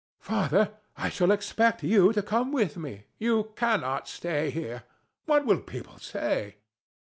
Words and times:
ANA. 0.15 0.19
Father: 0.19 0.73
I 0.97 1.09
shall 1.09 1.29
expect 1.29 1.83
you 1.83 2.11
to 2.11 2.23
come 2.23 2.51
with 2.51 2.75
me. 2.75 3.03
You 3.19 3.53
cannot 3.55 4.07
stay 4.07 4.49
here. 4.49 4.81
What 5.27 5.45
will 5.45 5.59
people 5.61 5.99
say? 5.99 6.55